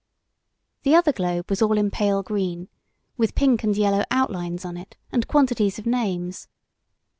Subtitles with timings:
[0.81, 2.69] The other globe was all in pale green,
[3.17, 6.47] with pink and yellow outlines on it, and quantities of names.